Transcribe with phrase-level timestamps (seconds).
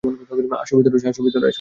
[0.61, 1.21] আসো, ভিতরে আসো।